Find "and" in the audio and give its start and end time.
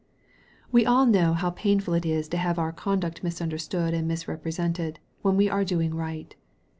3.93-4.07